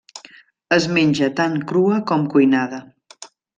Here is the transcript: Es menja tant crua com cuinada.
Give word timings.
Es 0.77 0.87
menja 0.95 1.29
tant 1.41 1.59
crua 1.73 2.01
com 2.13 2.25
cuinada. 2.35 2.83